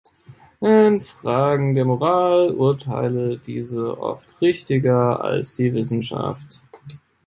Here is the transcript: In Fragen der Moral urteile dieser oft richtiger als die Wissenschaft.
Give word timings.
In 0.61 0.99
Fragen 0.99 1.75
der 1.75 1.85
Moral 1.85 2.55
urteile 2.55 3.37
dieser 3.37 3.99
oft 4.01 4.41
richtiger 4.41 5.23
als 5.23 5.53
die 5.53 5.75
Wissenschaft. 5.75 6.63